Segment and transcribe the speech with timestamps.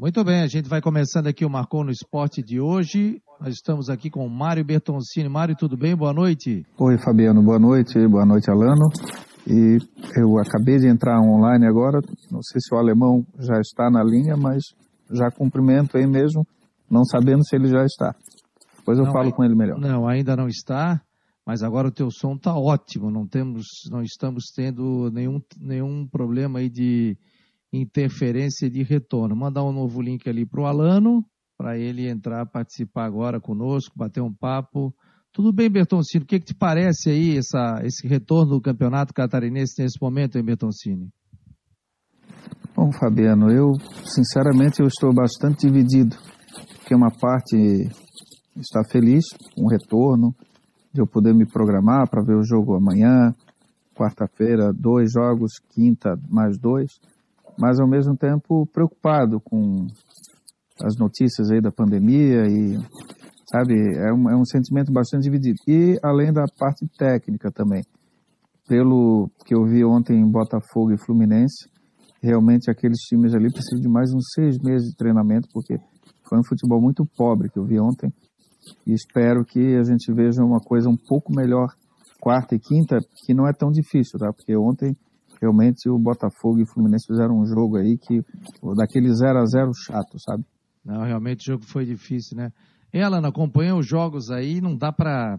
[0.00, 3.20] Muito bem, a gente vai começando aqui o Marcou no Esporte de hoje.
[3.38, 5.28] Nós estamos aqui com o Mário Bertoncini.
[5.28, 5.94] Mário, tudo bem?
[5.94, 6.64] Boa noite.
[6.78, 7.98] Oi, Fabiano, boa noite.
[8.08, 8.88] Boa noite, Alano.
[9.46, 9.76] E
[10.16, 12.00] eu acabei de entrar online agora,
[12.32, 14.62] não sei se o alemão já está na linha, mas
[15.12, 16.46] já cumprimento aí mesmo,
[16.90, 18.14] não sabendo se ele já está.
[18.78, 19.78] Depois eu não, falo com ele melhor.
[19.78, 20.98] Não, ainda não está,
[21.46, 26.60] mas agora o teu som está ótimo, não temos, não estamos tendo nenhum, nenhum problema
[26.60, 27.18] aí de
[27.72, 29.36] interferência de retorno.
[29.36, 31.24] Mandar um novo link ali para o Alano,
[31.56, 34.94] para ele entrar, participar agora conosco, bater um papo.
[35.32, 36.24] Tudo bem, Bertoncini?
[36.24, 40.44] O que, que te parece aí essa, esse retorno do campeonato catarinense nesse momento, hein,
[40.44, 41.08] Bertoncini?
[42.74, 43.72] Bom, Fabiano, eu
[44.04, 46.16] sinceramente eu estou bastante dividido,
[46.78, 47.56] porque uma parte
[48.56, 49.24] está feliz
[49.56, 50.34] o retorno,
[50.92, 53.32] de eu poder me programar para ver o jogo amanhã,
[53.94, 56.98] quarta-feira, dois jogos, quinta, mais dois
[57.60, 59.86] mas ao mesmo tempo preocupado com
[60.82, 62.78] as notícias aí da pandemia e
[63.50, 65.58] sabe é um, é um sentimento bastante dividido.
[65.68, 67.82] E além da parte técnica também.
[68.66, 71.68] Pelo que eu vi ontem em Botafogo e Fluminense
[72.22, 75.76] realmente aqueles times ali precisam de mais uns seis meses de treinamento porque
[76.28, 78.12] foi um futebol muito pobre que eu vi ontem.
[78.86, 81.68] E espero que a gente veja uma coisa um pouco melhor
[82.20, 84.32] quarta e quinta que não é tão difícil tá?
[84.32, 84.96] Porque ontem
[85.40, 88.22] realmente o Botafogo e o Fluminense fizeram um jogo aí que
[88.76, 90.44] daquele 0 a 0 chato, sabe?
[90.84, 92.52] Não, realmente o jogo foi difícil, né?
[92.92, 95.38] Ela acompanha os jogos aí, não dá para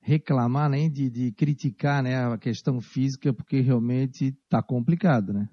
[0.00, 5.48] reclamar nem de, de, criticar né, a questão física, porque realmente está complicado, né?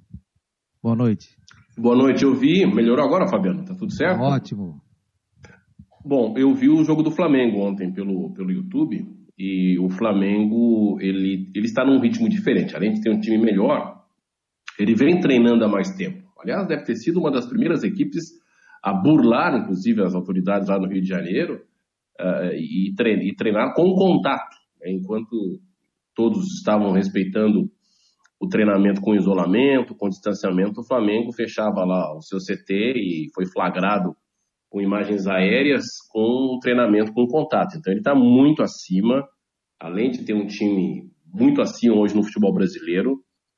[0.82, 1.38] Boa noite.
[1.78, 2.66] Boa noite, eu vi.
[2.66, 3.64] Melhorou agora, Fabiano?
[3.64, 4.22] Tá tudo certo?
[4.22, 4.82] Ótimo.
[6.04, 11.50] Bom, eu vi o jogo do Flamengo ontem pelo, pelo YouTube e o Flamengo ele,
[11.56, 12.76] ele está num ritmo diferente.
[12.76, 14.04] Além de ter um time melhor,
[14.78, 16.28] ele vem treinando há mais tempo.
[16.38, 18.26] Aliás, deve ter sido uma das primeiras equipes
[18.84, 21.62] a burlar, inclusive, as autoridades lá no Rio de Janeiro
[22.20, 24.92] uh, e, treinar, e, treinar com contato, né?
[24.92, 25.62] enquanto
[26.14, 27.70] todos estavam respeitando
[28.42, 33.46] o treinamento com isolamento, com distanciamento, o Flamengo fechava lá o seu CT e foi
[33.46, 34.16] flagrado
[34.70, 37.78] com imagens aéreas, com treinamento com contato.
[37.78, 39.28] Então ele está muito acima,
[39.80, 43.18] além de ter um time muito acima hoje no futebol brasileiro.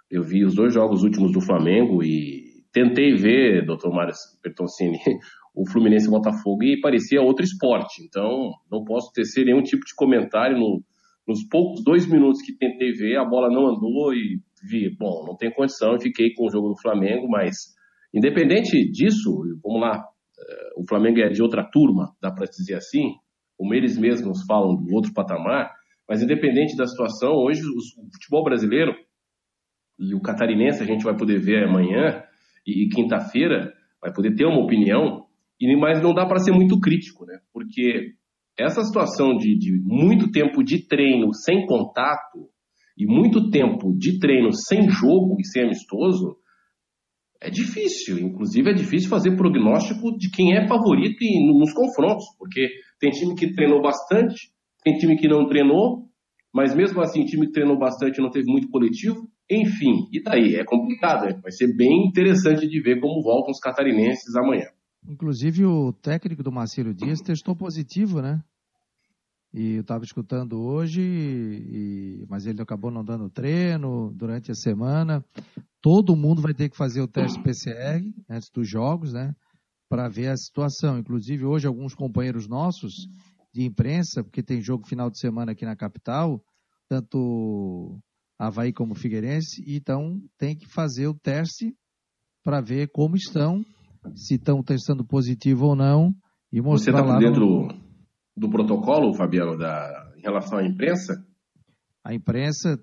[0.09, 4.13] Eu vi os dois jogos últimos do Flamengo e tentei ver, doutor Mário
[4.43, 4.97] Bertoncini,
[5.55, 8.03] o Fluminense e Botafogo e parecia outro esporte.
[8.05, 10.81] Então não posso tecer nenhum tipo de comentário no,
[11.27, 15.35] nos poucos dois minutos que tentei ver, a bola não andou e vi, bom, não
[15.35, 17.55] tem condição, fiquei com o jogo do Flamengo, mas
[18.13, 20.03] independente disso, vamos lá,
[20.77, 23.15] o Flamengo é de outra turma, dá para dizer assim,
[23.57, 25.71] como eles mesmos falam do outro patamar,
[26.07, 28.93] mas independente da situação, hoje o futebol brasileiro
[29.99, 32.23] e o catarinense a gente vai poder ver amanhã
[32.65, 35.25] e, e quinta-feira vai poder ter uma opinião,
[35.59, 37.37] e mas não dá para ser muito crítico, né?
[37.53, 38.15] Porque
[38.57, 42.49] essa situação de, de muito tempo de treino sem contato
[42.97, 46.35] e muito tempo de treino sem jogo e sem amistoso
[47.41, 48.19] é difícil.
[48.19, 51.17] Inclusive, é difícil fazer prognóstico de quem é favorito
[51.57, 52.69] nos confrontos, porque
[52.99, 54.51] tem time que treinou bastante,
[54.83, 56.07] tem time que não treinou,
[56.53, 59.27] mas mesmo assim, time que treinou bastante não teve muito coletivo.
[59.49, 60.55] Enfim, e daí?
[60.55, 61.39] É complicado, né?
[61.41, 64.67] vai ser bem interessante de ver como voltam os catarinenses amanhã.
[65.09, 68.39] Inclusive, o técnico do Marcelo Dias testou positivo, né?
[69.53, 75.23] E eu estava escutando hoje, e, mas ele acabou não dando treino durante a semana.
[75.81, 79.35] Todo mundo vai ter que fazer o teste PCR antes dos jogos, né?
[79.89, 80.97] Para ver a situação.
[80.97, 82.93] Inclusive, hoje, alguns companheiros nossos
[83.53, 86.41] de imprensa, porque tem jogo final de semana aqui na capital,
[86.87, 87.99] tanto
[88.39, 91.75] Havaí como Figueirense, então tem que fazer o teste
[92.43, 93.61] para ver como estão,
[94.15, 96.15] se estão testando positivo ou não,
[96.51, 97.19] e mostrar Você está lá.
[97.19, 97.90] dentro no
[98.41, 101.13] do protocolo, Fabiano, da, em relação à imprensa?
[102.03, 102.79] A imprensa,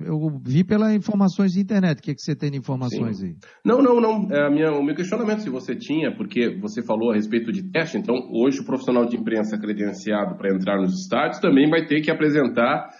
[0.00, 2.00] eu vi pelas informações de internet.
[2.00, 3.26] O que, é que você tem de informações Sim.
[3.26, 3.36] aí?
[3.64, 4.28] Não, não, não.
[4.32, 7.96] É minha, o meu questionamento se você tinha, porque você falou a respeito de teste,
[7.96, 12.10] então hoje o profissional de imprensa credenciado para entrar nos estádios também vai ter que
[12.10, 12.90] apresentar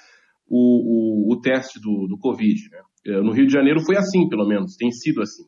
[0.48, 2.70] o, o, o teste do, do Covid.
[2.70, 2.78] Né?
[3.08, 5.42] É, no Rio de Janeiro foi assim, pelo menos, tem sido assim.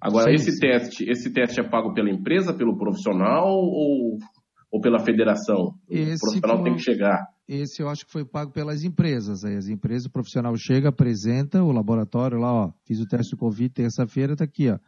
[0.00, 0.60] Agora, sim, esse sim.
[0.60, 4.16] teste, esse teste é pago pela empresa, pelo profissional ou
[4.70, 5.74] ou pela federação?
[5.88, 7.26] Esse o profissional foi, tem que chegar.
[7.48, 9.44] Esse eu acho que foi pago pelas empresas.
[9.44, 13.38] Aí as empresas, o profissional chega, apresenta o laboratório lá, ó, fiz o teste do
[13.38, 14.78] Covid terça-feira, está aqui, ó.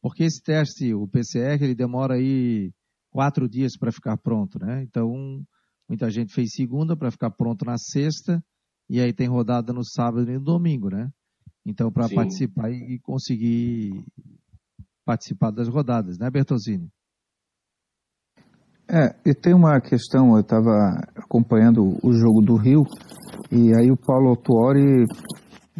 [0.00, 2.72] Porque esse teste, o PCR, ele demora aí
[3.10, 4.82] quatro dias para ficar pronto, né?
[4.82, 5.42] Então,
[5.88, 8.42] muita gente fez segunda para ficar pronto na sexta,
[8.88, 11.10] e aí tem rodada no sábado e no domingo, né?
[11.64, 14.04] Então, para participar e conseguir
[15.04, 16.88] participar das rodadas, né, Bertosini?
[18.88, 20.70] É, e tem uma questão, eu estava
[21.16, 22.84] acompanhando o jogo do Rio,
[23.50, 25.04] e aí o Paulo Tuori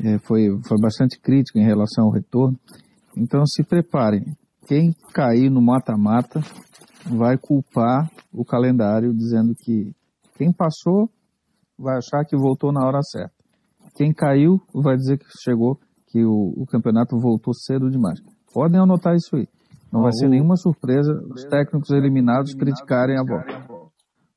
[0.04, 2.58] é, foi, foi bastante crítico em relação ao retorno.
[3.16, 4.24] Então se preparem,
[4.66, 6.40] quem cair no mata-mata
[7.08, 9.94] vai culpar o calendário, dizendo que
[10.36, 11.08] quem passou
[11.78, 13.34] vai achar que voltou na hora certa.
[13.94, 18.20] Quem caiu vai dizer que chegou, que o, o campeonato voltou cedo demais.
[18.52, 19.48] Podem anotar isso aí.
[19.96, 23.66] Não vai ser nenhuma surpresa os técnicos eliminados criticarem a volta.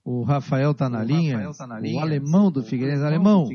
[0.05, 3.03] O Rafael está na, linha, o alemão do Figueirense.
[3.03, 3.45] Alemão,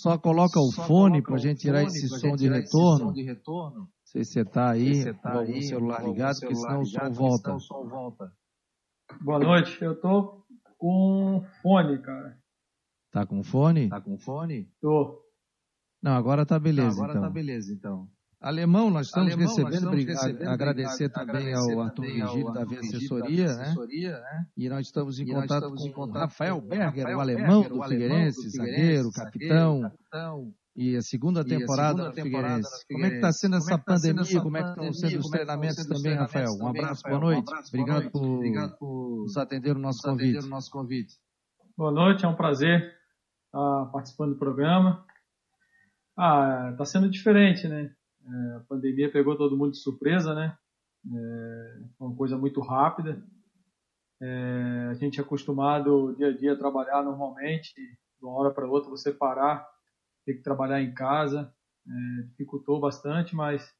[0.00, 3.12] só coloca o fone para a gente tirar esse som de retorno.
[3.12, 8.32] Não sei se você está aí, com o celular ligado, porque senão o som volta.
[9.20, 10.44] Boa noite, eu tô
[10.78, 12.38] com fone, cara.
[13.10, 13.88] Tá com fone?
[13.88, 14.70] Tá com fone?
[14.80, 15.20] Tô.
[16.00, 16.96] Não, agora tá beleza.
[16.96, 17.22] Não, agora então.
[17.22, 18.08] tá beleza, então.
[18.46, 22.78] Alemão, nós estamos Alemão, recebendo, nós estamos recebendo agradecer, também ao Arthur Vigílio da Via
[22.78, 23.74] Assessoria, né?
[23.74, 24.46] né?
[24.56, 27.82] E nós estamos em e contato estamos com, com Rafael Berger, Rafael o alemão do
[27.82, 29.82] Figueirense, zagueiro, capitão.
[29.82, 30.54] capitão.
[30.76, 32.86] E a segunda temporada, a segunda do, Figueirense.
[32.86, 32.86] Figueirense.
[32.92, 34.40] Como é que está sendo essa tá pandemia?
[34.40, 36.52] Como é que estão sendo os treinamentos também, Rafael?
[36.60, 37.52] Um abraço, boa noite.
[37.74, 38.10] Obrigado
[38.78, 40.02] por nos atender o nosso
[40.70, 41.18] convite.
[41.76, 42.94] Boa noite, é um prazer
[43.46, 45.04] estar participando do programa.
[46.16, 47.90] Ah, está sendo diferente, né?
[48.26, 50.56] É, a pandemia pegou todo mundo de surpresa, né?
[51.14, 53.22] É, uma coisa muito rápida.
[54.20, 58.66] É, a gente é acostumado dia a dia a trabalhar normalmente, de uma hora para
[58.66, 59.68] outra você parar,
[60.24, 61.54] ter que trabalhar em casa,
[61.86, 63.72] é, dificultou bastante, mas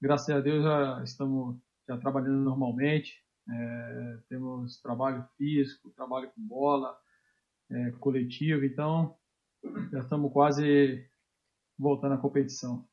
[0.00, 1.56] graças a Deus já estamos
[1.88, 3.20] já trabalhando normalmente.
[3.48, 6.96] É, temos trabalho físico, trabalho com bola,
[7.70, 9.16] é, coletivo, então
[9.90, 11.04] já estamos quase
[11.76, 12.86] voltando à competição.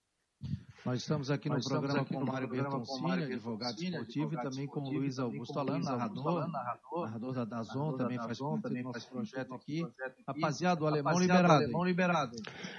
[0.85, 4.89] Nós estamos aqui no programa com o Mário Bertoncini, advogado esportivo, e também com o
[4.89, 9.83] Luiz Augusto Alano, narrador, narrador da Dazon, também faz parte do nosso projeto aqui.
[10.25, 11.19] Rapaziada, o alemão
[11.83, 12.35] liberado.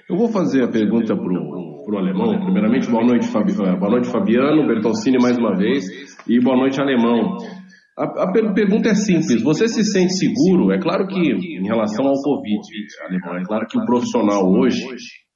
[0.08, 2.40] Eu vou fazer a pergunta para o alemão.
[2.42, 5.84] Primeiramente, boa noite, Fabiano, boa noite, Fabiano, Bertoncini mais uma vez,
[6.26, 7.36] e boa noite, alemão.
[7.98, 9.42] A, a pergunta é simples.
[9.42, 10.72] Você se sente seguro?
[10.72, 12.66] É claro que, em relação ao Covid,
[13.04, 14.86] alemão, é claro que o profissional hoje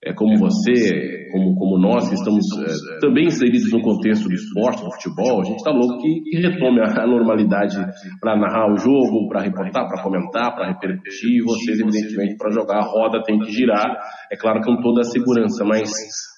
[0.05, 4.85] é, como você, como, como nós que estamos é, também inseridos no contexto do esporte,
[4.85, 7.77] do futebol, a gente está louco que, que, retome a, normalidade
[8.21, 12.85] para narrar o jogo, para reportar, para comentar, para repercutir, vocês, evidentemente, para jogar a
[12.85, 13.97] roda tem que girar,
[14.31, 15.91] é claro com toda a segurança, mas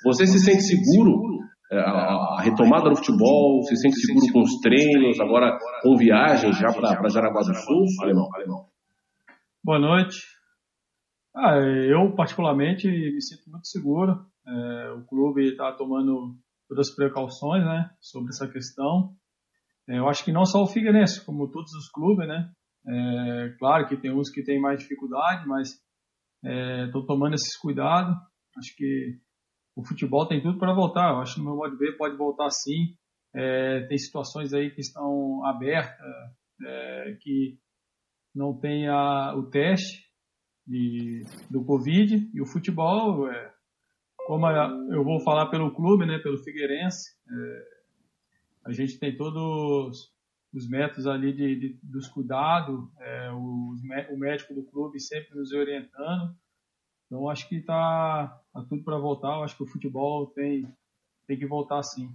[0.05, 1.21] você se sente seguro
[1.73, 6.57] é, a, a, retomada do futebol, se sente seguro com os treinos, agora com viagens
[6.57, 8.27] já para Jaraguá do Sul, alemão?
[9.65, 10.36] Boa noite.
[11.39, 14.25] Ah, eu, particularmente, me sinto muito seguro.
[14.47, 16.35] É, o clube está tomando
[16.67, 19.15] todas as precauções né, sobre essa questão.
[19.87, 22.51] É, eu acho que não só o Figueirense, como todos os clubes, né?
[22.89, 25.69] É, claro que tem uns que têm mais dificuldade, mas
[26.43, 28.17] estão é, tomando esses cuidados.
[28.57, 29.19] Acho que
[29.77, 31.11] o futebol tem tudo para voltar.
[31.11, 32.97] Eu acho que no meu modo de ver pode voltar sim.
[33.35, 35.99] É, tem situações aí que estão abertas,
[36.65, 37.59] é, que
[38.35, 40.06] não tem a, o teste,
[40.67, 43.53] de, do Covid e o futebol, é,
[44.27, 44.47] como
[44.93, 47.77] eu vou falar pelo clube, né, pelo Figueirense, é,
[48.65, 50.13] a gente tem todos
[50.53, 53.81] os métodos ali de, de dos cuidados, é, os,
[54.11, 56.35] o médico do clube sempre nos orientando.
[57.07, 59.37] Então acho que está tá tudo para voltar.
[59.37, 60.67] Eu acho que o futebol tem,
[61.27, 62.13] tem que voltar sim.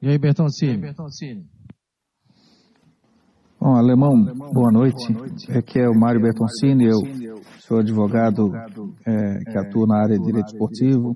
[0.00, 0.72] E aí, Bertoncini?
[0.72, 1.48] E aí, Bertoncini?
[3.64, 5.06] Bom, Alemão, boa noite.
[5.48, 6.98] Aqui é o Mário Bertoncini, eu
[7.60, 8.54] sou advogado
[9.06, 11.14] é, que atua na área de direito esportivo.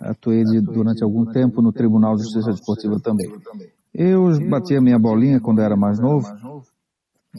[0.00, 3.30] Atuei de, durante algum tempo no Tribunal de Justiça Desportiva também.
[3.94, 6.26] Eu batia minha bolinha quando era mais novo,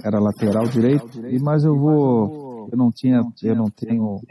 [0.01, 1.09] era lateral direito,
[1.41, 4.21] mas eu vou, eu não tinha, eu não tenho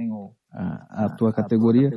[0.51, 1.91] a, a tua categoria,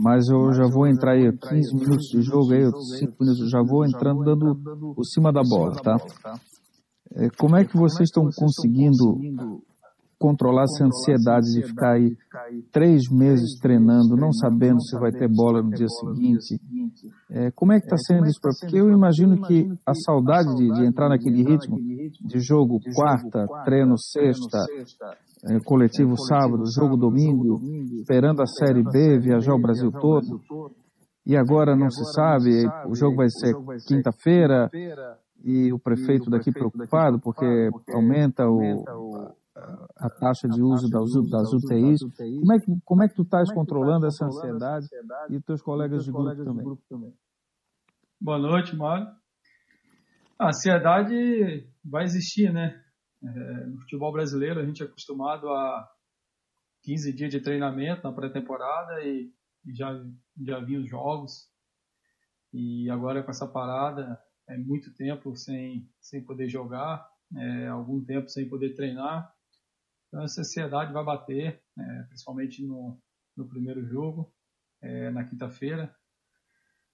[0.00, 2.64] mas eu já vou entrar aí 15 minutos de jogo aí,
[2.98, 5.98] 5 minutos, já vou entrando dando por cima da bola, tá?
[7.14, 9.18] É, como é que vocês estão conseguindo
[10.18, 12.16] controlar essa ansiedade de ficar aí
[12.72, 16.60] três meses treinando, não sabendo se vai ter bola no dia seguinte?
[17.30, 18.40] É, como é que está sendo isso?
[18.42, 23.96] Porque eu imagino que a saudade de, de, entrar naquele ritmo de jogo quarta, treino
[23.96, 24.58] sexta,
[25.46, 27.60] é, coletivo sábado, jogo domingo,
[28.00, 30.40] esperando a Série B, viajar o Brasil todo,
[31.24, 33.54] e agora não se sabe, o jogo vai ser
[33.86, 34.68] quinta-feira,
[35.48, 38.84] e o prefeito daqui preocupado porque aumenta o,
[39.96, 42.00] a taxa de uso das, das UTIs.
[42.40, 44.86] Como é que, como é que tu estás controlando essa ansiedade
[45.30, 47.14] e os teus colegas de grupo também?
[48.20, 49.08] Boa noite, Mário.
[50.38, 52.78] A ansiedade vai existir, né?
[53.24, 55.88] É, no futebol brasileiro, a gente é acostumado a
[56.82, 59.32] 15 dias de treinamento na pré-temporada e,
[59.64, 59.92] e, já,
[60.46, 61.48] já vi os jogos.
[62.52, 68.28] E agora com essa parada, é muito tempo sem, sem poder jogar, é, algum tempo
[68.28, 69.32] sem poder treinar.
[70.08, 72.98] Então essa ansiedade vai bater, é, principalmente no,
[73.36, 74.32] no primeiro jogo,
[74.80, 75.94] é, na quinta-feira.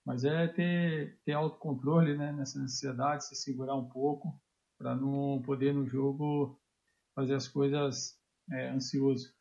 [0.04, 4.38] Mas é ter, ter autocontrole né, nessa ansiedade, se segurar um pouco,
[4.76, 6.60] para não poder no jogo
[7.14, 8.18] fazer as coisas
[8.50, 9.32] é, ansioso.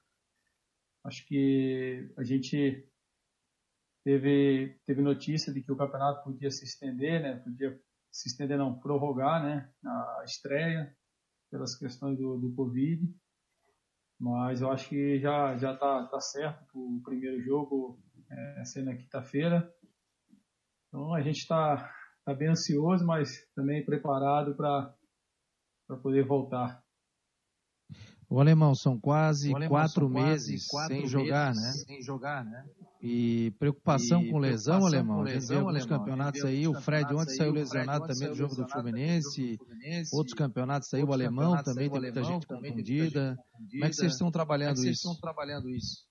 [1.04, 2.88] Acho que a gente
[4.06, 7.78] teve, teve notícia de que o campeonato podia se estender, né, podia
[8.14, 10.96] se estender não, prorrogar né, a estreia
[11.50, 13.12] pelas questões do, do Covid.
[14.20, 18.96] Mas eu acho que já já tá, tá certo o primeiro jogo é, ser na
[18.96, 19.68] quinta-feira.
[20.88, 21.92] Então a gente está
[22.24, 24.96] tá bem ansioso, mas também preparado para
[26.02, 26.83] poder voltar.
[28.34, 31.72] O alemão são quase alemão quatro, são meses, quase quatro sem, meses jogar, né?
[31.72, 32.66] sem jogar, né?
[33.00, 35.18] E preocupação e com lesão, preocupação alemão.
[35.18, 36.68] Com lesão, a gente vê alguns campeonatos aí.
[36.68, 39.60] O Fred ontem saiu lesionado também do jogo do Fluminense.
[40.12, 43.38] Outros campeonatos aí, o alemão também tem muita gente confundida.
[43.70, 44.90] Como é que vocês estão trabalhando isso?
[44.90, 46.08] estão trabalhando isso?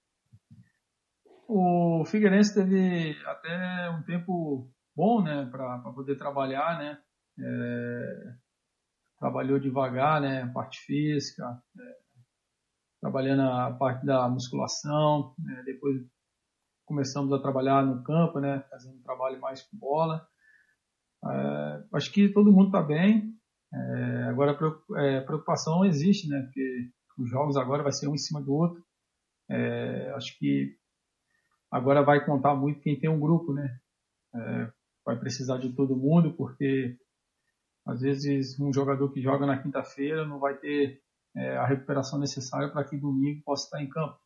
[1.49, 6.99] O Figueirense teve até um tempo bom, né, para poder trabalhar, né?
[7.41, 8.35] É,
[9.19, 11.45] trabalhou devagar, né, parte física,
[11.81, 12.02] é,
[13.03, 16.01] trabalhando a parte da musculação, né, depois
[16.87, 20.25] começamos a trabalhar no campo, né, fazendo um trabalho mais com bola.
[21.25, 23.35] É, acho que todo mundo está bem.
[23.75, 28.19] É, agora a é, preocupação existe, né, porque os jogos agora vai ser um em
[28.19, 28.81] cima do outro.
[29.51, 30.77] É, acho que
[31.73, 33.79] agora vai contar muito quem tem um grupo, né.
[34.35, 34.73] É,
[35.05, 36.97] vai precisar de todo mundo, porque
[37.85, 41.03] às vezes um jogador que joga na quinta-feira não vai ter
[41.37, 44.19] é, a recuperação necessária para que domingo possa estar em campo.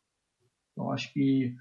[0.71, 1.55] Então acho que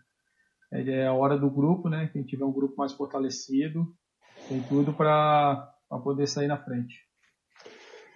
[0.73, 2.09] é a hora do grupo, né?
[2.13, 3.87] Quem tiver um grupo mais fortalecido
[4.49, 5.73] tem tudo para
[6.03, 7.06] poder sair na frente.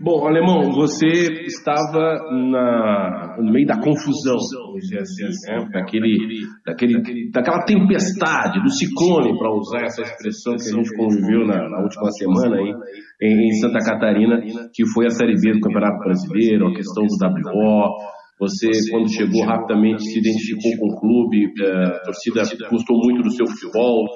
[0.02, 1.07] Bom, Alemão, você
[1.45, 5.69] estava na, no meio da confusão, vamos dizer assim, né?
[5.71, 6.16] daquele,
[6.64, 11.83] daquele, daquela tempestade, do ciclone, para usar essa expressão que a gente conviveu na, na
[11.83, 12.73] última semana aí,
[13.21, 14.40] em, em, Santa Catarina,
[14.73, 18.21] que foi a Série B do Campeonato Brasileiro, a questão do WO.
[18.40, 22.40] Você, quando chegou rapidamente, se identificou com o clube, eh, a torcida
[22.71, 24.07] gostou muito do seu futebol,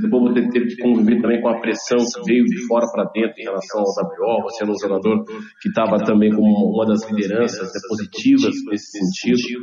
[0.00, 3.34] depois você teve que conviver também com a pressão que veio de fora para dentro
[3.38, 5.24] em relação ao WO, você era um jogador
[5.60, 9.60] que estava também como uma das lideranças né, positivas nesse sentido.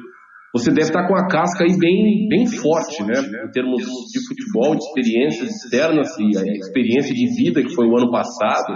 [0.54, 3.14] Você deve estar com a casca aí bem, bem forte, né?
[3.48, 7.96] Em termos de futebol, de experiências externas e a experiência de vida que foi o
[7.96, 8.76] ano passado.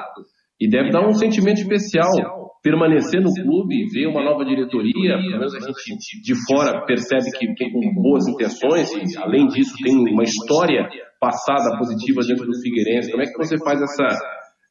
[0.61, 5.53] E deve dar um sentimento especial permanecer no clube, ver uma nova diretoria, pelo menos
[5.53, 10.87] a gente de fora percebe que tem boas intenções e além disso tem uma história
[11.23, 13.11] passada positiva dentro do Figueirense.
[13.11, 14.07] Como é que você faz essa,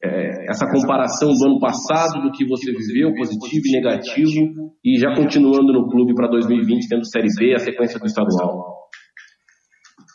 [0.03, 5.15] é, essa comparação do ano passado, do que você viveu, positivo e negativo, e já
[5.15, 8.83] continuando no clube para 2020, tendo Série B, a sequência do estadual?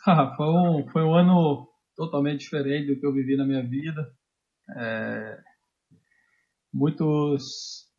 [0.07, 4.07] Ah, foi, um, foi um ano totalmente diferente do que eu vivi na minha vida.
[4.77, 5.37] É,
[6.73, 7.43] muitos,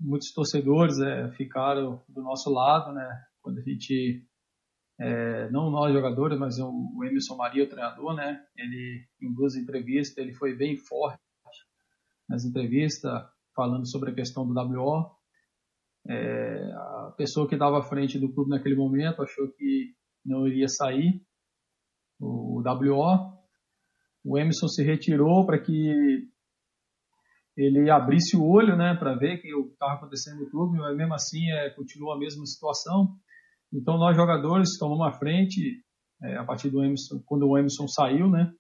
[0.01, 3.07] muitos torcedores é, ficaram do nosso lado, né?
[3.43, 4.25] Quando a gente
[5.01, 8.45] é, não nós jogadores, mas o, Emerson Maria, o treinador, né?
[8.55, 11.19] Ele, em duas entrevistas, ele foi bem forte
[12.29, 13.11] nas entrevistas,
[13.57, 15.11] falando sobre a questão do WO.
[16.07, 20.69] É, a pessoa que estava à frente do clube naquele momento achou que não iria
[20.69, 21.23] sair,
[22.21, 23.41] o, WO.
[24.23, 26.29] O Emerson se retirou para que
[27.57, 31.15] ele abrisse o olho, né, para ver o que estava acontecendo no clube, mas mesmo
[31.15, 33.19] assim é, continua a mesma situação.
[33.73, 35.83] Então nós jogadores tomamos a frente
[36.23, 38.53] é, a partir do Emerson, quando o Emerson saiu, né,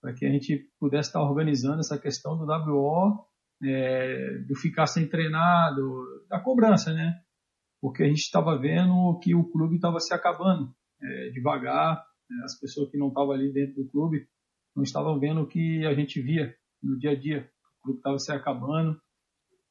[0.00, 3.24] para que a gente pudesse estar organizando essa questão do WO,
[3.62, 7.20] é, do ficar sem treinar, do, da cobrança, né,
[7.80, 12.58] porque a gente estava vendo que o clube estava se acabando é, devagar, né, as
[12.58, 14.26] pessoas que não estavam ali dentro do clube
[14.74, 18.18] não estavam vendo o que a gente via no dia a dia, o clube estava
[18.18, 18.98] se acabando,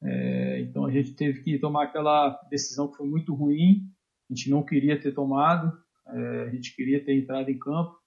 [0.02, 3.88] é, então a gente teve que tomar aquela decisão que foi muito ruim,
[4.30, 7.98] a gente não queria ter tomado, é, a gente queria ter entrado em campo.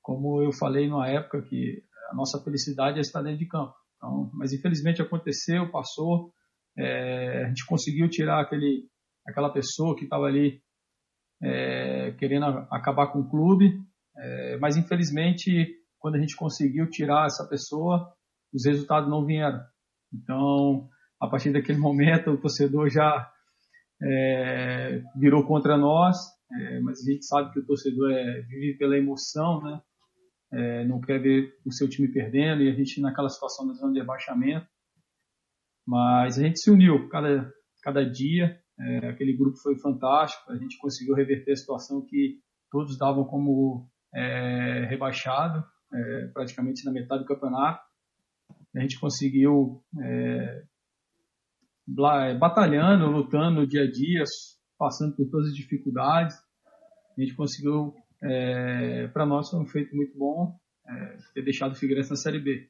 [0.00, 3.74] Como eu falei na época que a nossa felicidade é estar dentro de campo.
[3.96, 6.32] Então, mas infelizmente aconteceu, passou.
[6.78, 8.88] É, a gente conseguiu tirar aquele,
[9.26, 10.62] aquela pessoa que estava ali
[11.42, 13.78] é, querendo acabar com o clube,
[14.16, 18.12] é, mas infelizmente quando a gente conseguiu tirar essa pessoa,
[18.52, 19.60] os resultados não vieram.
[20.12, 20.88] Então,
[21.20, 23.30] a partir daquele momento, o torcedor já
[24.02, 26.16] é, virou contra nós,
[26.52, 29.80] é, mas a gente sabe que o torcedor é, vive pela emoção, né?
[30.52, 33.92] É, não quer ver o seu time perdendo e a gente naquela situação da zona
[33.92, 34.66] de rebaixamento.
[35.86, 37.52] Mas a gente se uniu cada,
[37.82, 42.40] cada dia, é, aquele grupo foi fantástico, a gente conseguiu reverter a situação que
[42.70, 47.80] todos davam como é, rebaixado, é, praticamente na metade do campeonato.
[48.74, 49.82] A gente conseguiu
[52.38, 54.24] batalhando, lutando no dia a dia,
[54.78, 56.36] passando por todas as dificuldades.
[57.16, 60.56] A gente conseguiu, é, para nós foi um feito muito bom
[60.86, 62.68] é, ter deixado o Figueirense na Série B.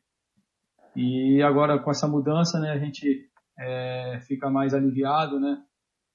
[0.97, 5.63] E agora com essa mudança, né, a gente é, fica mais aliviado, né?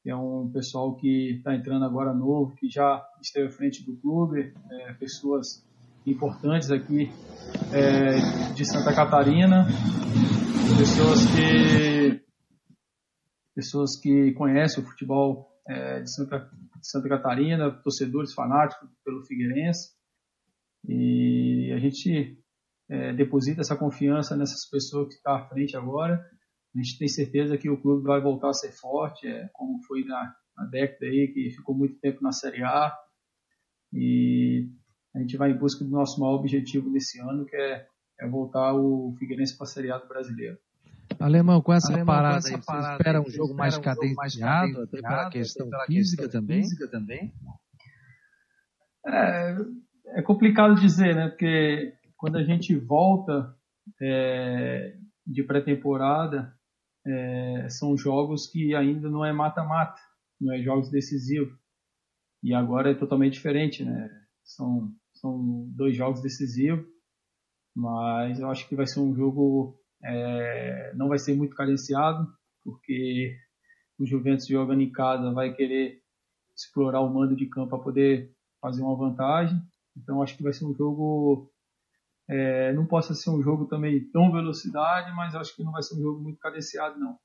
[0.05, 4.53] É um pessoal que está entrando agora novo, que já esteve à frente do clube,
[4.71, 5.65] é, pessoas
[6.05, 7.09] importantes aqui
[7.73, 9.65] é, de Santa Catarina,
[10.77, 12.24] pessoas que
[13.55, 19.95] pessoas que conhecem o futebol é, de, Santa, de Santa Catarina, torcedores fanáticos pelo Figueirense.
[20.87, 22.37] E a gente
[22.89, 26.23] é, deposita essa confiança nessas pessoas que estão à frente agora.
[26.75, 30.03] A gente tem certeza que o clube vai voltar a ser forte, é, como foi
[30.03, 32.93] na, na década aí, que ficou muito tempo na Série A.
[33.93, 34.69] E
[35.15, 37.87] a gente vai em busca do nosso maior objetivo nesse ano, que é,
[38.19, 40.57] é voltar o Figueirense para a Série A do Brasileiro.
[41.19, 44.81] Alemão, com essa Alemão, parada, com essa aí, parada você espera um jogo mais cadenciado,
[44.81, 46.61] até pela questão pela física, questão também?
[46.61, 47.33] física também?
[49.07, 49.55] É,
[50.17, 51.29] é, complicado dizer, né?
[51.29, 53.55] Porque quando a gente volta
[54.01, 54.95] é,
[55.25, 56.53] de pré-temporada,
[57.05, 60.01] é, são jogos que ainda não é mata-mata,
[60.39, 61.53] não é jogos decisivos.
[62.43, 64.09] E agora é totalmente diferente, né?
[64.43, 66.85] São, são dois jogos decisivos,
[67.75, 72.27] mas eu acho que vai ser um jogo é, não vai ser muito carenciado,
[72.63, 73.35] porque
[73.99, 75.99] o Juventus jogando em casa vai querer
[76.55, 79.57] explorar o mando de campo para poder fazer uma vantagem.
[79.97, 81.49] Então acho que vai ser um jogo.
[82.29, 85.95] É, não possa ser um jogo também tão velocidade, mas acho que não vai ser
[85.95, 87.15] um jogo muito cadenciado, não.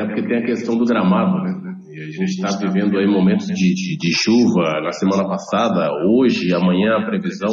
[0.00, 1.52] É porque tem a questão do gramado, né?
[1.90, 6.54] E a gente está vivendo aí momentos de, de, de, chuva na semana passada, hoje,
[6.54, 7.50] amanhã a previsão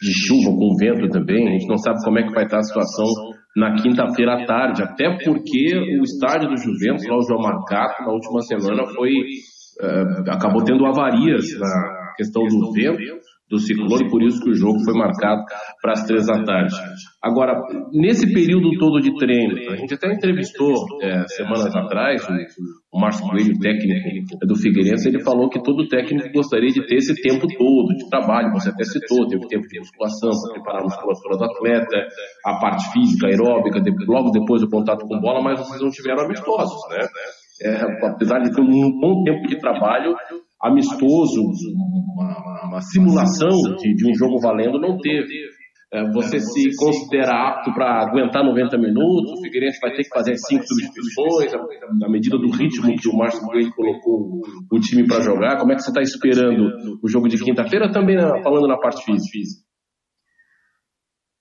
[0.00, 1.48] de chuva com vento também.
[1.48, 3.06] A gente não sabe como é que vai estar a situação
[3.56, 8.12] na quinta-feira à tarde, até porque o estádio do Juventus, lá o João Marcato, na
[8.12, 13.21] última semana foi uh, acabou tendo avarias na questão do vento
[13.52, 15.44] do ciclone, por isso que o jogo foi marcado
[15.82, 16.74] para as três da tarde.
[17.22, 17.60] Agora,
[17.92, 23.28] nesse período todo de treino, a gente até entrevistou é, semanas atrás o, o Márcio
[23.28, 27.94] Coelho, técnico do Figueirense, ele falou que todo técnico gostaria de ter esse tempo todo
[27.94, 32.06] de trabalho, você até citou, teve tempo de musculação para preparar a musculatura do atleta,
[32.46, 36.80] a parte física, aeróbica, logo depois do contato com bola, mas vocês não tiveram amistosos,
[36.88, 37.06] né?
[37.64, 40.16] É, apesar de ter um bom tempo de trabalho,
[40.62, 41.42] amistoso,
[42.14, 45.50] uma, uma simulação de, de, um jogo valendo, não teve.
[45.92, 50.36] É, você se considera apto para aguentar 90 minutos, o Figueirense vai ter que fazer
[50.36, 51.52] cinco substituições,
[52.00, 54.40] na medida do ritmo que o Márcio Coelho colocou
[54.72, 55.58] o time para jogar.
[55.58, 59.66] Como é que você está esperando o jogo de quinta-feira, também falando na parte física?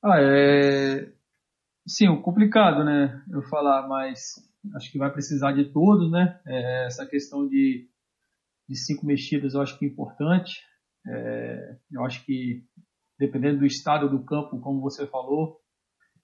[0.03, 1.07] Ah, é...
[1.87, 3.21] Sim, complicado, né?
[3.31, 4.19] Eu falar, mas
[4.75, 6.39] acho que vai precisar de todos, né?
[6.45, 7.87] É, essa questão de
[8.71, 10.63] de cinco mexidas eu acho que é importante.
[11.05, 12.63] É, eu acho que,
[13.19, 15.59] dependendo do estado do campo, como você falou,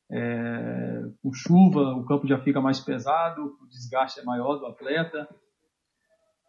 [0.10, 5.28] é, com chuva o campo já fica mais pesado, o desgaste é maior do atleta.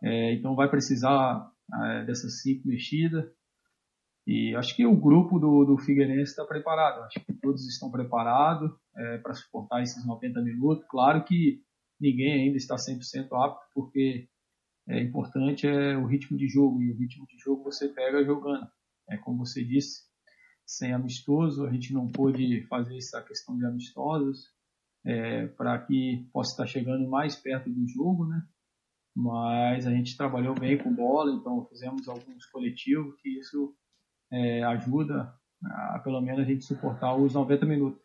[0.04, 1.50] É, então vai precisar
[1.82, 3.24] é, dessas cinco mexidas.
[4.24, 7.02] E acho que o grupo do, do Figueirense está preparado.
[7.02, 10.84] Acho que todos estão preparados é, para suportar esses 90 minutos.
[10.88, 11.60] Claro que
[11.98, 14.28] ninguém ainda está 100% apto, porque
[14.88, 18.66] é importante é o ritmo de jogo e o ritmo de jogo você pega jogando.
[19.08, 20.02] É como você disse,
[20.66, 24.50] sem amistoso a gente não pôde fazer essa questão de amistosos
[25.04, 28.42] é, para que possa estar chegando mais perto do jogo, né?
[29.14, 33.74] Mas a gente trabalhou bem com bola, então fizemos alguns coletivos que isso
[34.32, 38.00] é, ajuda a pelo menos a gente suportar os 90 minutos.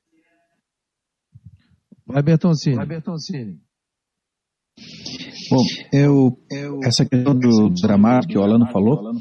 [2.05, 2.75] Vai Bertoncini.
[2.75, 3.61] Vai Bertoncini.
[5.53, 6.35] Bom, eu,
[6.83, 9.13] essa questão do dramático que o Alano falou,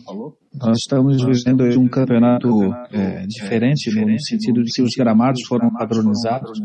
[0.59, 2.49] nós estamos vivendo um campeonato
[2.91, 6.59] é, diferente no sentido de que os gramados foram padronizados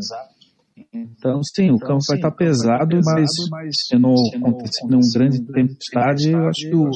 [0.90, 3.30] Então, sim, o campo vai estar pesado, mas
[3.70, 6.90] se não acontecer um grande tempestade, eu acho que o,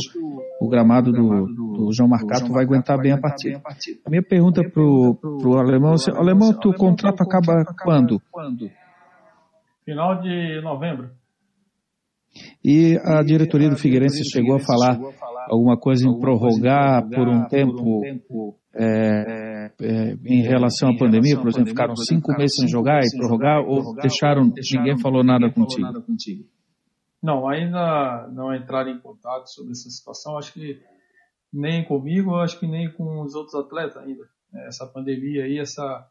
[0.59, 3.61] o gramado do, do João Marcato vai aguentar bem a partida.
[4.07, 8.19] A minha pergunta para o Alemão, assim, Alemão, teu contrato acaba quando?
[9.85, 11.11] Final de novembro.
[12.65, 14.99] E a diretoria do Figueirense chegou a falar
[15.49, 18.03] alguma coisa em prorrogar por um tempo
[18.75, 23.61] é, é, em relação à pandemia, por exemplo, ficaram cinco meses sem jogar e prorrogar,
[23.61, 25.87] ou deixaram, ninguém falou nada contigo?
[27.23, 30.81] Não, ainda não entraram em contato sobre essa situação, acho que
[31.53, 34.25] nem comigo, acho que nem com os outros atletas ainda.
[34.67, 36.07] Essa pandemia aí, essa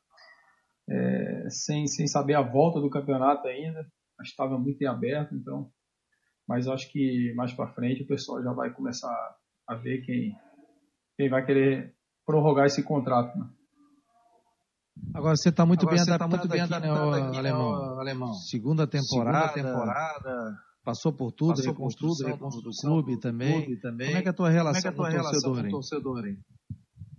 [0.90, 3.80] é, sem, sem saber a volta do campeonato ainda,
[4.20, 5.70] acho que estava muito em aberto, então
[6.52, 9.16] mas acho que mais para frente o pessoal já vai começar
[9.66, 10.36] a ver quem,
[11.16, 13.40] quem vai querer prorrogar esse contrato.
[13.40, 13.48] Né?
[15.14, 18.00] Agora você está muito, bem adaptado, muito bem adaptado aqui, né, alemão.
[18.02, 18.34] alemão.
[18.34, 23.64] Segunda temporada, Segunda temporada passou por tudo, passou por tudo, reconstrução do clube também.
[23.64, 24.08] clube também.
[24.08, 25.72] Como é que é a tua relação, é a tua com, relação torcedor, com o
[25.72, 26.28] torcedor?
[26.28, 26.38] Hein?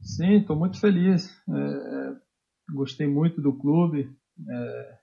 [0.02, 1.26] Sim, estou muito feliz.
[1.48, 2.16] É,
[2.74, 4.14] gostei muito do clube.
[4.46, 4.98] É,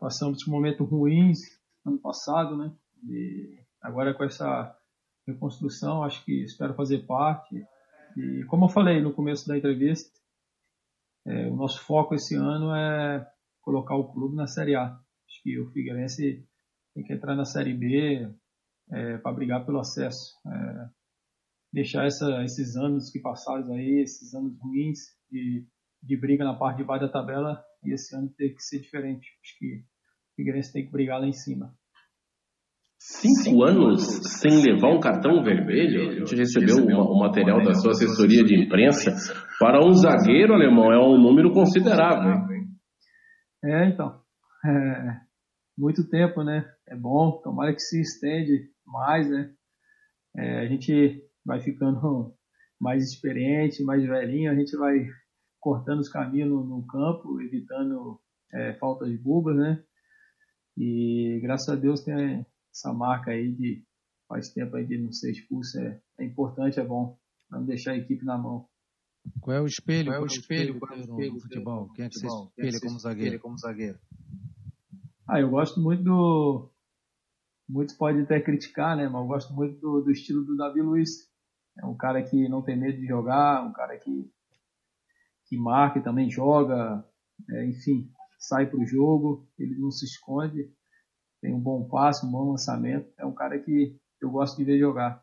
[0.00, 1.38] passamos momentos ruins
[1.86, 2.72] ano passado, né?
[3.04, 4.76] E agora com essa
[5.26, 7.64] reconstrução, acho que espero fazer parte.
[8.16, 10.10] E como eu falei no começo da entrevista,
[11.26, 13.30] é, o nosso foco esse ano é
[13.60, 14.86] colocar o clube na Série A.
[14.86, 16.46] Acho que o Figueirense
[16.94, 18.28] tem que entrar na Série B
[18.90, 20.34] é, para brigar pelo acesso.
[20.46, 20.88] É,
[21.72, 24.98] deixar essa, esses anos que passaram aí, esses anos ruins
[25.30, 25.66] de,
[26.02, 29.28] de briga na parte de baixo da tabela, e esse ano tem que ser diferente.
[29.42, 31.76] Acho que o Figueirense tem que brigar lá em cima.
[32.98, 34.02] Cinco anos
[34.40, 36.10] sem levar um cartão vermelho?
[36.10, 39.12] A gente recebeu o material da sua assessoria de imprensa.
[39.60, 42.44] Para um zagueiro alemão é um número considerável.
[43.64, 44.20] É, então.
[44.66, 45.20] É,
[45.76, 46.68] muito tempo, né?
[46.88, 47.40] É bom.
[47.40, 49.52] Tomara que se estende mais, né?
[50.36, 52.34] É, a gente vai ficando
[52.80, 54.50] mais experiente, mais velhinho.
[54.50, 55.06] A gente vai
[55.60, 58.20] cortando os caminhos no, no campo, evitando
[58.52, 59.80] é, falta de bubas, né?
[60.76, 62.44] E graças a Deus tem
[62.78, 63.84] essa marca aí de
[64.28, 67.18] faz tempo aí de não ser expulso é, é importante, é bom.
[67.50, 68.68] Não deixar a equipe na mão.
[69.40, 70.12] Qual é o espelho?
[70.12, 71.92] Qual é o espelho, qual é o espelho no futebol?
[71.94, 73.40] Quem é que você espelha como zagueiro?
[73.40, 73.98] como zagueiro?
[75.26, 76.70] Ah, eu gosto muito do.
[77.68, 79.08] Muitos podem até criticar, né?
[79.08, 81.28] Mas eu gosto muito do, do estilo do Davi Luiz.
[81.78, 84.30] É um cara que não tem medo de jogar, um cara que,
[85.46, 87.04] que marca e também joga,
[87.50, 90.72] é, enfim, sai para o jogo, ele não se esconde
[91.40, 93.06] tem um bom passe, um bom lançamento.
[93.18, 95.20] É um cara que eu gosto de ver jogar.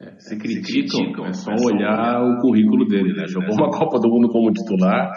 [0.00, 3.14] É, se criticam, é só olhar o currículo dele.
[3.14, 3.26] Né?
[3.28, 5.12] Jogou uma Copa do Mundo como titular,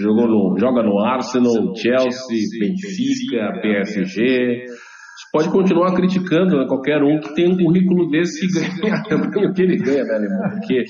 [0.00, 4.64] jogou no, joga no Arsenal, Chelsea, Benfica, PSG.
[5.14, 8.96] Você pode continuar criticando né, qualquer um que tem um currículo desse e ganha
[9.48, 10.50] o que ele ganha, né, Alemão?
[10.58, 10.82] Porque,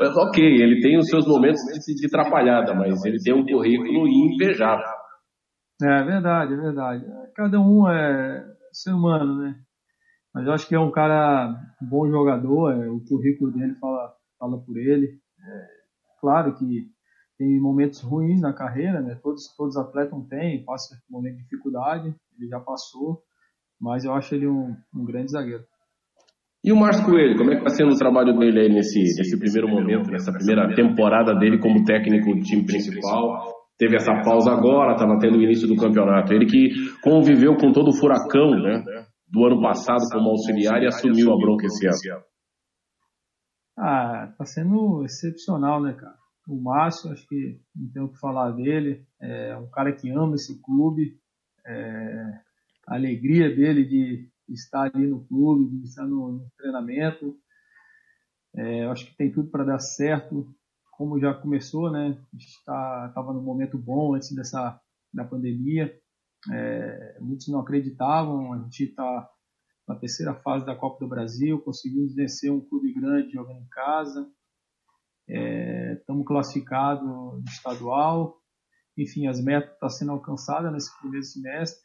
[0.00, 4.97] ok, ele tem os seus momentos de, de atrapalhada, mas ele tem um currículo invejável.
[5.82, 7.04] É verdade, é verdade.
[7.34, 9.60] Cada um é ser humano, né?
[10.34, 14.58] Mas eu acho que é um cara bom jogador, é, o currículo dele fala, fala
[14.58, 15.06] por ele.
[15.06, 15.66] É,
[16.20, 16.88] claro que
[17.38, 19.14] tem momentos ruins na carreira, né?
[19.22, 23.22] Todos, todos os atletas têm, passa um momento de dificuldade, ele já passou,
[23.80, 25.64] mas eu acho ele um, um grande zagueiro.
[26.64, 29.38] E o Márcio Coelho, como é que está sendo o trabalho dele aí nesse, nesse
[29.38, 33.57] primeiro momento, nessa primeira temporada dele como técnico do time principal?
[33.78, 36.32] Teve essa pausa agora, estava tendo o início do campeonato.
[36.32, 38.82] Ele que conviveu com todo o furacão né,
[39.28, 42.22] do ano passado como auxiliar e assumiu a bronca esse ano.
[43.78, 46.16] Ah, tá sendo excepcional, né, cara?
[46.48, 49.06] O Márcio, acho que não tenho o que falar dele.
[49.20, 51.16] É um cara que ama esse clube.
[51.64, 52.40] É,
[52.88, 57.36] a alegria dele de estar ali no clube, de estar no, no treinamento.
[58.56, 60.52] É, acho que tem tudo para dar certo
[60.98, 62.20] como já começou, né?
[62.34, 64.78] Estava tá, num momento bom antes dessa
[65.14, 65.96] da pandemia.
[66.52, 68.52] É, muitos não acreditavam.
[68.52, 69.30] A gente está
[69.86, 74.28] na terceira fase da Copa do Brasil, conseguimos vencer um clube grande jogando em casa.
[76.00, 78.36] Estamos é, classificados no estadual.
[78.96, 81.80] Enfim, as metas estão tá sendo alcançadas nesse primeiro semestre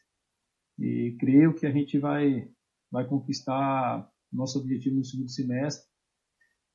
[0.76, 2.50] e creio que a gente vai
[2.90, 5.93] vai conquistar nosso objetivo no segundo semestre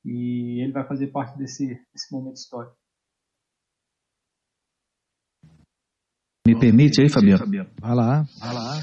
[0.04, 2.76] e ele vai fazer parte desse, desse momento histórico.
[6.46, 7.46] Me permite aí, Fabiano?
[7.80, 8.80] Vai lá, vai lá.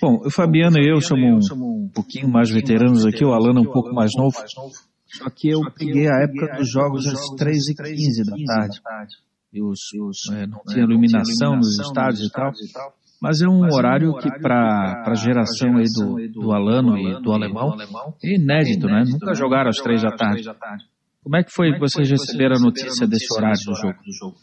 [0.00, 3.72] Bom, o Fabiano e eu somos um pouquinho mais veteranos aqui, o Alano é um
[3.72, 4.36] pouco mais novo.
[5.06, 8.36] Só que eu peguei a época dos jogos às 3h15 da
[8.84, 9.16] tarde.
[9.52, 12.52] e os, os é, não tinha iluminação nos estádios e tal.
[13.20, 16.52] Mas é um mas horário, é um horário que para a geração, aí do, do,
[16.52, 17.74] Alano e do alemão
[18.22, 19.02] é inédito, né?
[19.04, 19.34] Nunca né?
[19.34, 20.44] jogaram às três da tarde.
[21.22, 24.38] Como é que foi que vocês receberam a notícia desse horário do jogo?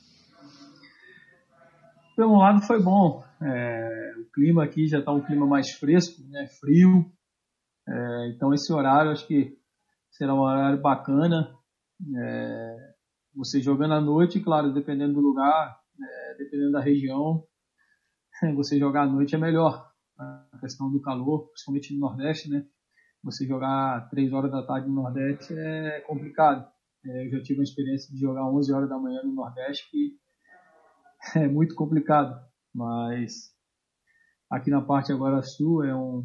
[2.15, 3.23] Pelo um lado foi bom.
[3.41, 6.45] É, o clima aqui já está um clima mais fresco, né?
[6.59, 7.05] Frio.
[7.87, 9.57] É, então esse horário acho que
[10.11, 11.49] será um horário bacana.
[12.17, 12.75] É,
[13.35, 17.43] você jogando à noite, claro, dependendo do lugar, é, dependendo da região,
[18.55, 19.91] você jogar à noite é melhor.
[20.17, 22.65] A questão do calor, principalmente no Nordeste, né?
[23.23, 26.65] Você jogar 3 horas da tarde no Nordeste é complicado.
[27.03, 30.17] É, eu já tive a experiência de jogar 11 horas da manhã no Nordeste, que
[31.39, 32.39] é muito complicado.
[32.73, 33.53] Mas
[34.49, 36.23] aqui na parte agora sul é um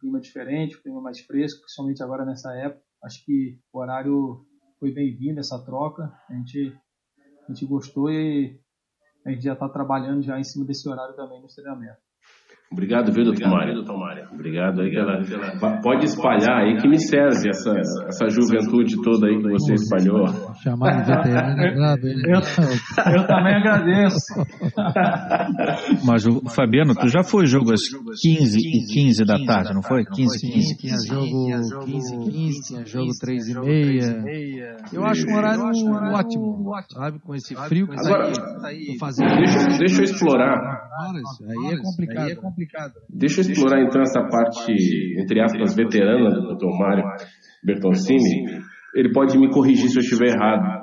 [0.00, 2.82] clima diferente, um clima mais fresco, principalmente agora nessa época.
[3.04, 4.44] Acho que o horário
[4.80, 6.12] foi bem-vindo, essa troca.
[6.28, 6.76] A gente,
[7.46, 8.60] a gente gostou e
[9.26, 11.98] a gente já está trabalhando já em cima desse horário também no treinamento.
[12.70, 14.28] Obrigado, viu, doutor Mário?
[14.30, 17.72] Obrigado aí pela, Pode espalhar aí que me serve essa,
[18.06, 20.26] essa juventude toda aí que você espalhou.
[20.62, 22.40] Chamar de veterano eu,
[23.14, 24.34] eu também agradeço.
[26.04, 27.82] Mas, Fabiano, tu já foi jogo às
[28.20, 30.04] 15 e 15 da tarde, não foi?
[30.04, 30.76] 15 e 15.
[30.76, 34.76] Tinha jogo 15 e 15, tinha jogo 3 e meia.
[34.92, 35.62] Eu acho um horário
[36.14, 37.18] ótimo, sabe?
[37.20, 38.96] Com esse frio que Agora, tá aí.
[38.98, 40.58] Deixa, deixa eu explorar.
[41.48, 42.94] Aí é complicado complicado.
[43.08, 44.72] Deixa eu explorar então essa parte,
[45.20, 46.78] entre aspas, veterana do Dr.
[46.78, 47.04] Mário
[47.64, 48.60] Bertoncini.
[48.98, 50.82] Ele pode me corrigir se eu estiver errado.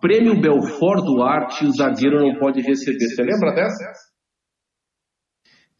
[0.00, 3.08] Prêmio Belfort Duarte, o zagueiro não pode receber.
[3.08, 3.84] Você lembra dessa?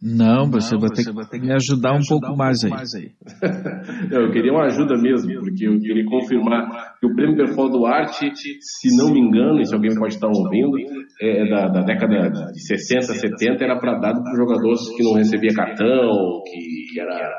[0.03, 2.73] Não, você, não, vai, ter vai ter que me ajudar, um, pouco um mais, aí.
[2.73, 3.13] aí.
[4.11, 8.97] eu queria uma ajuda mesmo, porque eu queria confirmar que o Prêmio Belfort Duarte, se
[8.97, 10.77] não me engano, e se alguém pode estar ouvindo,
[11.21, 15.13] é, é da, da década de 60, 70, era para dado para jogadores que não
[15.13, 17.31] recebia cartão, que era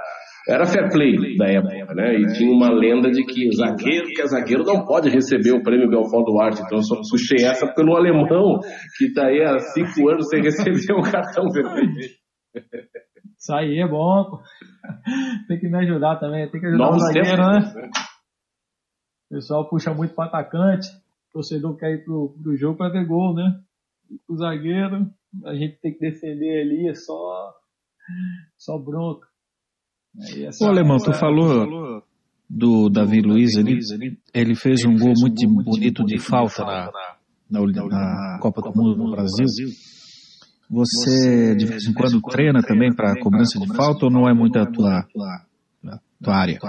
[0.47, 2.15] era fair play da época, né?
[2.15, 5.89] E tinha uma lenda de que zagueiro que é zagueiro não pode receber o prêmio
[5.89, 6.61] Belfort Duarte.
[6.61, 8.59] Então eu só puxei essa pelo alemão,
[8.97, 12.09] que está aí há cinco anos sem receber um cartão vermelho.
[13.37, 14.39] Isso aí é bom.
[15.47, 16.49] Tem que me ajudar também.
[16.49, 17.89] Tem que ajudar Novos o zagueiro, né?
[19.29, 20.87] O pessoal puxa muito para atacante.
[21.29, 23.61] O torcedor quer ir pro, pro jogo para ver gol, né?
[24.27, 25.09] o zagueiro,
[25.45, 27.53] a gente tem que defender ali, é só,
[28.57, 29.27] só bronca.
[30.61, 32.03] Ô, Alemão, tu falou
[32.49, 33.79] do Davi Luiz ali,
[34.33, 36.91] ele fez um gol muito bonito de falta na,
[37.49, 39.45] na, na Copa do Mundo no Brasil.
[40.69, 44.57] Você, de vez em quando, treina também para cobrança de falta ou não é muito
[44.57, 45.05] a tua,
[46.21, 46.59] tua área?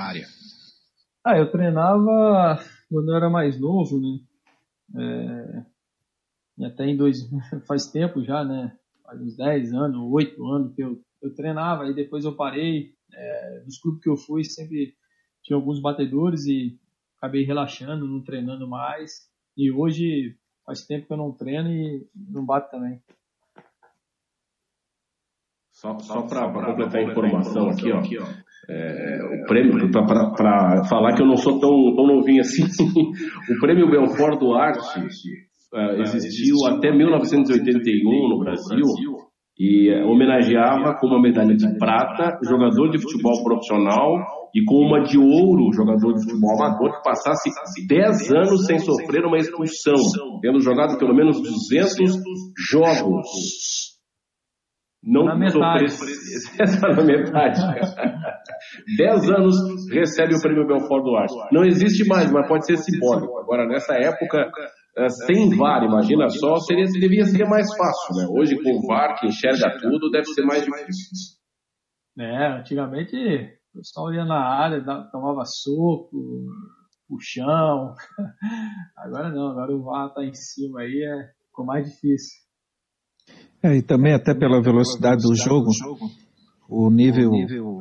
[1.25, 2.59] Ah, eu treinava
[2.91, 4.19] quando eu era mais novo, né?
[4.95, 5.63] É,
[6.59, 7.19] e até em dois,
[7.67, 8.73] faz tempo já, né?
[9.05, 12.93] Faz uns 10 anos, 8 anos que eu, eu treinava, e depois eu parei.
[13.15, 14.95] É, dos clubes que eu fui, sempre
[15.43, 16.79] tinha alguns batedores e
[17.19, 19.29] acabei relaxando, não treinando mais.
[19.57, 23.01] E hoje faz tempo que eu não treino e não bato também.
[25.71, 28.27] Só, só para completar a informação aqui, ó, aqui, ó
[28.69, 32.63] é, o prêmio, para falar que eu não sou tão, tão novinho assim,
[33.51, 39.12] o prêmio Belfort Duarte uh, existiu até 1981 no Brasil
[39.63, 44.19] e homenageava com uma medalha de prata jogador de futebol profissional
[44.53, 47.49] e com uma de ouro jogador de futebol amador que passasse
[47.87, 49.95] 10 anos sem sofrer uma expulsão,
[50.41, 51.95] tendo jogado pelo menos 200
[52.73, 53.93] jogos.
[55.01, 55.93] Não na metade.
[55.93, 56.81] Sofrer...
[56.97, 57.61] na metade.
[58.97, 59.55] 10 anos
[59.93, 61.35] recebe o prêmio Belfort Duarte.
[61.53, 63.39] Não existe mais, mas pode ser simbólico.
[63.39, 64.51] Agora, nessa época,
[65.27, 68.27] sem VAR, imagina só, seria, devia ser mais fácil, né?
[68.31, 71.39] Hoje com o VAR que enxerga tudo, deve ser mais difícil.
[72.19, 73.17] É, antigamente
[73.75, 76.47] o pessoal ia na área, tomava soco,
[77.09, 77.95] puxão.
[78.97, 82.43] Agora não, agora o VAR tá em cima aí, é, ficou mais difícil.
[83.63, 85.71] É, e também até pela velocidade do jogo,
[86.69, 87.31] o nível,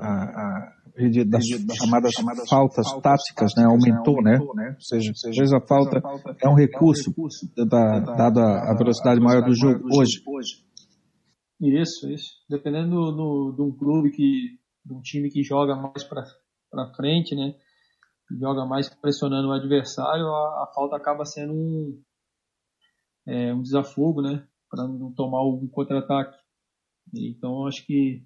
[0.02, 0.81] a, a
[1.28, 1.46] das
[1.78, 4.40] chamadas, chamadas faltas táticas, né, aumentou, né?
[4.40, 6.02] Ou seja, às vezes a falta
[6.42, 7.14] é um recurso,
[7.56, 10.24] da, dado a, velocidade maior do jogo hoje.
[11.60, 12.32] Isso, isso.
[12.50, 17.36] Dependendo do, do, de um clube que, de um time que joga mais para frente,
[17.36, 17.54] né?
[18.40, 22.02] Joga mais pressionando o adversário, a, a falta acaba sendo um,
[23.28, 24.46] é, um desafogo, né?
[24.70, 26.38] Para não tomar um contra-ataque.
[27.14, 28.24] Então acho que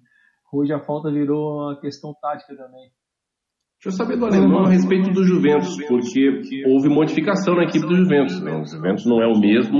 [0.52, 2.90] Hoje a falta virou uma questão tática também.
[3.82, 7.94] Deixa eu saber do alemão a respeito do Juventus, porque houve modificação na equipe do
[7.94, 8.40] Juventus.
[8.40, 8.52] Né?
[8.52, 9.78] O Juventus não é o mesmo,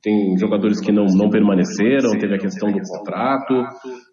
[0.00, 3.54] tem jogadores que não, não permaneceram, teve a questão do contrato.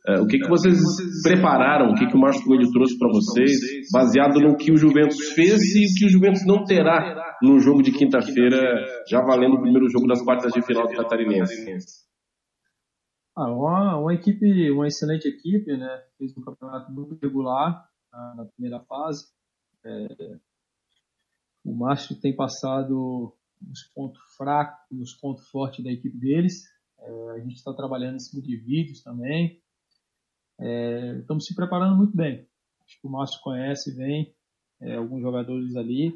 [0.07, 0.79] Uh, o que, que vocês
[1.21, 3.59] prepararam, o que, que o Márcio Coelho trouxe para vocês,
[3.91, 7.83] baseado no que o Juventus fez e o que o Juventus não terá no jogo
[7.83, 8.57] de quinta-feira,
[9.07, 12.10] já valendo o primeiro jogo das quartas de final do Catarinense?
[13.35, 16.05] Ah, uma, uma equipe, uma excelente equipe, né?
[16.17, 19.25] Fez um campeonato muito regular na, na primeira fase.
[19.85, 20.37] É,
[21.63, 23.33] o Márcio tem passado
[23.71, 26.63] os pontos fracos os pontos fortes da equipe deles.
[26.99, 29.61] É, a gente está trabalhando em cima de vídeos também.
[30.59, 32.45] É, estamos se preparando muito bem.
[32.83, 34.35] Acho que o Márcio conhece bem
[34.81, 36.13] é, alguns jogadores ali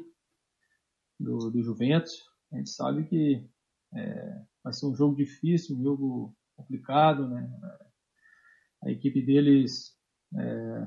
[1.18, 2.12] do, do Juventus.
[2.52, 3.42] A gente sabe que
[3.94, 7.48] é, vai ser um jogo difícil, um jogo complicado, né?
[8.82, 9.96] A equipe deles
[10.36, 10.86] é,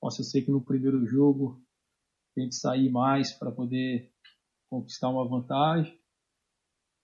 [0.00, 1.62] possa ser que no primeiro jogo
[2.34, 4.10] tente sair mais para poder
[4.68, 5.98] conquistar uma vantagem.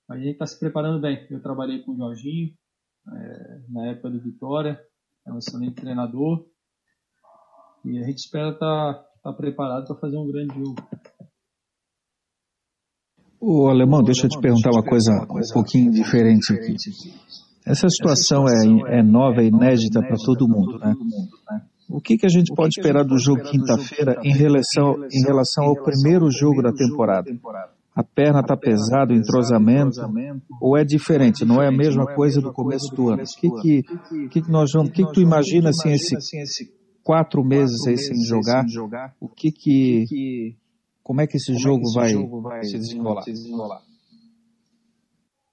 [0.08, 1.26] Mas a gente está se preparando bem.
[1.30, 2.54] Eu trabalhei com o Jorginho
[3.08, 4.80] é, na época do Vitória,
[5.26, 6.46] é um excelente treinador.
[7.84, 10.76] E a gente espera estar tá, tá preparado para fazer um grande jogo.
[13.40, 16.74] O alemão, deixa eu te perguntar uma coisa um pouquinho diferente aqui.
[17.66, 20.94] Essa situação é, é nova e inédita para todo mundo, né?
[21.88, 25.82] O que, que a gente pode esperar do jogo quinta-feira em relação, em relação ao
[25.82, 27.28] primeiro jogo da temporada?
[27.94, 30.00] A perna está pesada, o entrosamento,
[30.60, 31.44] ou é diferente?
[31.44, 33.22] Não é a mesma coisa do começo do ano?
[33.22, 36.70] O que que, que, que nós vamos, o que, que tu imagina assim, esse
[37.02, 38.64] quatro meses aí sem jogar?
[39.20, 40.56] O que que,
[41.02, 42.10] como é que esse jogo vai
[42.64, 43.24] se desenrolar?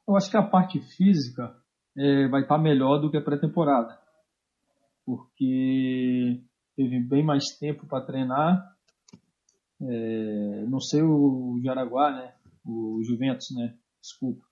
[0.08, 1.63] Eu acho que a parte física
[1.98, 4.04] é, vai estar tá melhor do que a pré-temporada
[5.06, 6.42] porque
[6.76, 8.76] teve bem mais tempo para treinar.
[9.82, 12.34] É, não sei o Jaraguá, né?
[12.66, 13.78] O Juventus, né?
[14.02, 14.46] Desculpa.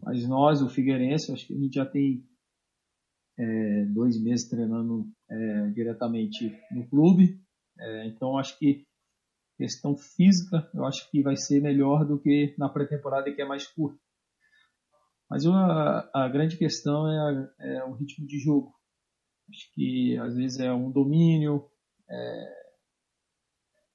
[0.00, 2.26] Mas nós, o Figueirense, acho que a gente já tem
[3.38, 7.40] é, dois meses treinando é, diretamente no clube.
[7.78, 8.86] É, então acho que
[9.56, 13.66] questão física, eu acho que vai ser melhor do que na pré-temporada que é mais
[13.66, 14.01] curta.
[15.32, 18.74] Mas a, a grande questão é, a, é o ritmo de jogo.
[19.48, 21.70] Acho que às vezes é um domínio,
[22.06, 22.54] é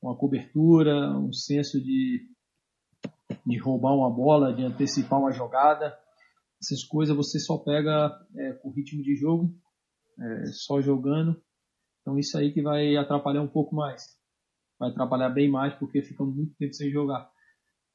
[0.02, 2.28] uma cobertura, um senso de,
[3.46, 5.96] de roubar uma bola, de antecipar uma jogada.
[6.60, 9.56] Essas coisas você só pega é, com ritmo de jogo,
[10.20, 11.40] é, só jogando.
[12.02, 14.02] Então isso aí que vai atrapalhar um pouco mais.
[14.80, 17.32] Vai atrapalhar bem mais porque fica muito tempo sem jogar.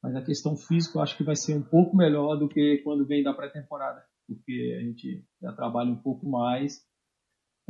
[0.03, 3.07] Mas a questão física eu acho que vai ser um pouco melhor do que quando
[3.07, 4.03] vem da pré-temporada.
[4.27, 6.81] Porque a gente já trabalha um pouco mais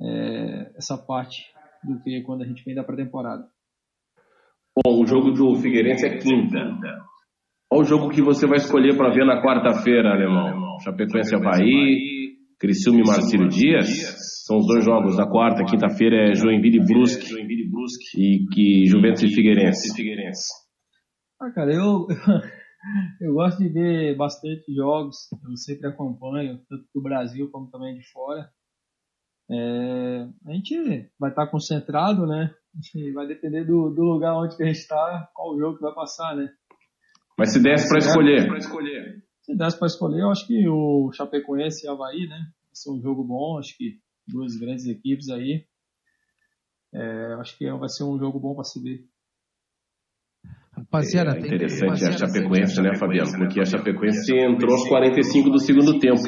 [0.01, 1.42] é, essa parte
[1.85, 3.47] do que quando a gente vem da pré-temporada.
[4.83, 6.59] Bom, o jogo do Figueirense é quinta.
[7.68, 10.79] Qual o jogo que você vai escolher para ver na quarta-feira, Alemão?
[10.81, 13.88] Chapecoense Havaí, Criciúma e Marcílio Dias?
[14.47, 17.35] São os dois jogos da quarta, quinta-feira é Joinville e Brusque,
[18.16, 20.62] e que Juventus e Figueirense.
[21.42, 22.07] Ah, cara, eu,
[23.20, 28.09] eu gosto de ver bastante jogos, eu sempre acompanho, tanto do Brasil como também de
[28.12, 28.48] fora.
[29.50, 32.55] É, a gente vai estar concentrado, né?
[33.12, 36.37] vai depender do, do lugar onde a gente está, qual o jogo que vai passar,
[36.37, 36.48] né?
[37.37, 38.48] Mas se desse para escolher.
[39.40, 42.38] Se desse para escolher, eu acho que o Chapecoense e o Havaí, né?
[42.38, 45.66] Vai ser um jogo bom, acho que duas grandes equipes aí.
[46.94, 49.12] É, acho que vai ser um jogo bom para se ver.
[50.83, 53.31] Rapaziada, é interessante a Chapecoense, né, Fabiano?
[53.38, 56.21] Porque a Chapecoense entrou aos 45 do segundo tempo.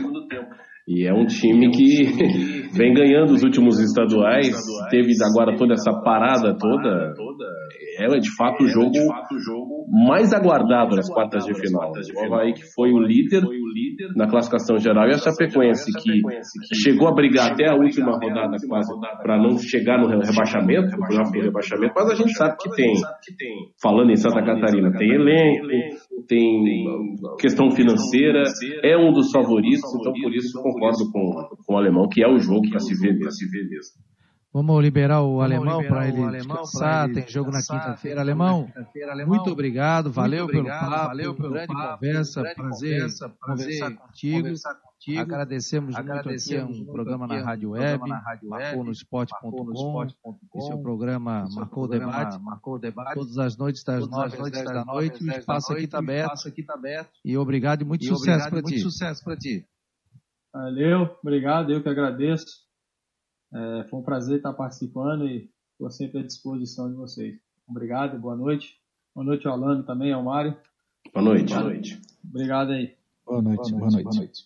[0.86, 4.54] E é um time que vem ganhando os últimos estaduais,
[4.90, 7.14] teve agora toda essa parada toda.
[7.96, 8.90] É de fato o jogo
[9.88, 11.92] mais aguardado nas quartas de final.
[11.92, 13.42] O Havaí que foi o líder
[14.16, 18.92] na classificação geral e a Chapecoense que chegou a brigar até a última rodada quase
[19.22, 22.92] para não chegar no rebaixamento, no rebaixamento, mas a gente sabe que tem,
[23.82, 25.66] falando em Santa Catarina, tem elenco,
[26.28, 26.84] tem
[27.38, 28.42] questão financeira,
[28.82, 31.30] é um dos favoritos, então por isso concordo com,
[31.66, 33.14] com o alemão que é o jogo para se ver
[33.68, 34.04] mesmo.
[34.54, 37.06] Vamos liberar o Vamos alemão para ele alemão descansar.
[37.06, 38.20] Ele tem jogo na quinta-feira.
[38.20, 40.12] Alemão, quinta alemão, muito obrigado.
[40.12, 41.06] Valeu muito obrigado, pelo papo.
[41.08, 42.40] Valeu pelo grande papo, conversa.
[42.40, 44.42] Grande prazer, conversa, prazer conversar contigo.
[44.42, 45.20] Conversar contigo.
[45.20, 50.04] Agradecemos, Agradecemos muito aqui um programa na Rádio Web, na Rádio marcou no esporte.com.
[50.54, 52.40] Esse é o programa Esse Marcou o Debate.
[52.40, 53.14] Marcou o Debate.
[53.14, 55.24] Todas as noites das nove às dez da noite.
[55.24, 56.48] O espaço aqui está aberto.
[57.24, 58.70] E obrigado e muito sucesso para ti.
[58.70, 59.66] Muito sucesso para ti.
[60.54, 61.72] Valeu, obrigado.
[61.72, 62.62] Eu que agradeço.
[63.52, 67.36] É, foi um prazer estar participando e estou sempre à disposição de vocês.
[67.68, 68.78] Obrigado, boa noite.
[69.12, 70.56] Boa noite ao Orlando também, ao Mário.
[71.12, 71.52] Boa noite.
[71.52, 72.00] Boa noite.
[72.24, 72.96] Obrigado aí.
[73.26, 73.56] Boa noite.
[73.56, 73.72] Boa noite.
[73.72, 74.04] Boa noite.
[74.04, 74.42] Boa noite.